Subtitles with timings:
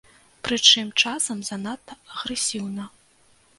[0.47, 2.89] Прычым, часам занадта агрэсіўна.